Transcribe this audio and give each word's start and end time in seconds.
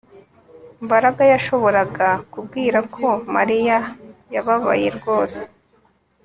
Mbaraga 0.85 1.23
yashoboraga 1.33 2.09
kubwira 2.33 2.79
ko 2.93 3.05
Mariya 3.35 3.77
yababaye 4.33 4.87
rwose 4.97 5.41